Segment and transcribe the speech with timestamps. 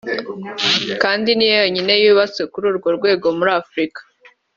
[1.03, 3.99] kandi ni yo yonyine yubatse kuri uru rwego muri Afurika